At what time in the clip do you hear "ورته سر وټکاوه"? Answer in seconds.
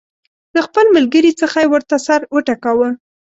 1.71-2.89